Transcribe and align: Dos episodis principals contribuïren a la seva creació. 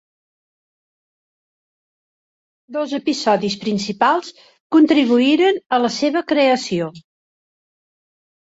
Dos 2.79 2.95
episodis 2.99 3.59
principals 3.67 4.33
contribuïren 4.79 5.63
a 5.79 5.83
la 5.85 5.95
seva 6.01 6.27
creació. 6.35 6.91